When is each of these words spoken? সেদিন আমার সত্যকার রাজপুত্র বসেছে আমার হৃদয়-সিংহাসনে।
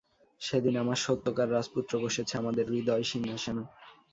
সেদিন 0.41 0.75
আমার 0.77 0.99
সত্যকার 1.05 1.47
রাজপুত্র 1.51 1.93
বসেছে 1.99 2.33
আমার 2.37 2.53
হৃদয়-সিংহাসনে। 2.69 3.63